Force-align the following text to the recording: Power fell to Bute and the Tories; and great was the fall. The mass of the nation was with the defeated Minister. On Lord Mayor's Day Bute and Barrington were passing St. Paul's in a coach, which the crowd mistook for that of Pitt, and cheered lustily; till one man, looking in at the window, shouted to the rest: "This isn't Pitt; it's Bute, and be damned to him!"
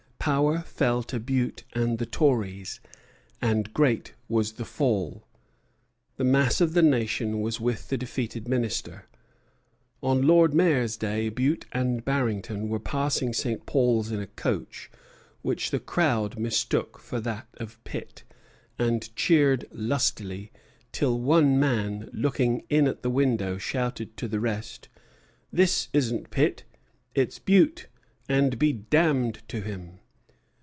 Power 0.23 0.59
fell 0.59 1.01
to 1.05 1.19
Bute 1.19 1.63
and 1.73 1.97
the 1.97 2.05
Tories; 2.05 2.79
and 3.41 3.73
great 3.73 4.13
was 4.29 4.51
the 4.51 4.65
fall. 4.65 5.25
The 6.17 6.23
mass 6.23 6.61
of 6.61 6.73
the 6.73 6.83
nation 6.83 7.41
was 7.41 7.59
with 7.59 7.89
the 7.89 7.97
defeated 7.97 8.47
Minister. 8.47 9.07
On 10.03 10.21
Lord 10.21 10.53
Mayor's 10.53 10.95
Day 10.95 11.29
Bute 11.29 11.65
and 11.71 12.05
Barrington 12.05 12.69
were 12.69 12.77
passing 12.79 13.33
St. 13.33 13.65
Paul's 13.65 14.11
in 14.11 14.19
a 14.19 14.27
coach, 14.27 14.91
which 15.41 15.71
the 15.71 15.79
crowd 15.79 16.37
mistook 16.37 16.99
for 16.99 17.19
that 17.19 17.47
of 17.57 17.83
Pitt, 17.83 18.23
and 18.77 19.13
cheered 19.15 19.65
lustily; 19.71 20.51
till 20.91 21.19
one 21.19 21.59
man, 21.59 22.11
looking 22.13 22.61
in 22.69 22.87
at 22.87 23.01
the 23.01 23.09
window, 23.09 23.57
shouted 23.57 24.15
to 24.17 24.27
the 24.27 24.39
rest: 24.39 24.87
"This 25.51 25.89
isn't 25.93 26.29
Pitt; 26.29 26.63
it's 27.15 27.39
Bute, 27.39 27.87
and 28.29 28.59
be 28.59 28.71
damned 28.71 29.41
to 29.47 29.61
him!" 29.61 29.97